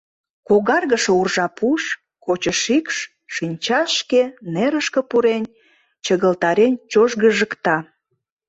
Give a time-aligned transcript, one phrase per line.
[0.47, 1.81] Когаргыше уржа пуш,
[2.25, 2.97] кочо шикш,
[3.33, 4.21] шинчашке,
[4.53, 5.43] нерышке пурен,
[6.05, 7.77] чыгылтарен чожгыжыкта.